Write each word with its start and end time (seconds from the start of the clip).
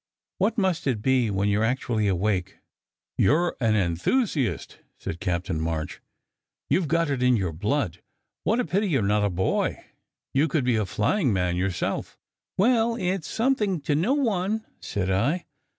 What 0.39 0.57
must 0.57 0.87
it 0.87 1.03
be 1.03 1.29
when 1.29 1.47
you 1.47 1.61
re 1.61 1.67
actually 1.67 2.07
awake?"" 2.07 2.57
You 3.19 3.33
are 3.35 3.57
an 3.61 3.75
enthusiast," 3.75 4.79
said 4.97 5.19
Captain 5.19 5.61
March." 5.61 6.01
You 6.71 6.81
Ve 6.81 6.87
got 6.87 7.11
it 7.11 7.21
in 7.21 7.37
your 7.37 7.51
blood. 7.51 8.01
What 8.43 8.59
a 8.59 8.65
pity 8.65 8.89
you 8.89 9.01
re 9.01 9.07
not 9.07 9.23
a 9.23 9.29
boy. 9.29 9.85
You 10.33 10.47
could 10.47 10.63
be 10.63 10.75
a 10.75 10.87
* 10.87 10.87
flying 10.87 11.31
man 11.31 11.55
yourself." 11.55 12.17
"Well/it 12.57 13.19
s 13.19 13.27
something 13.27 13.79
to 13.81 13.93
know 13.93 14.15
one," 14.15 14.65
said 14.79 15.11
I. 15.11 15.45